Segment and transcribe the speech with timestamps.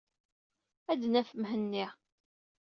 [0.91, 1.85] Ad d-naf Mhenni.